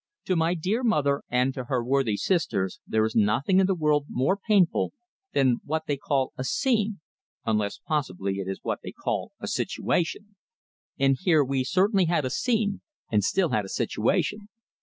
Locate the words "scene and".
12.31-13.23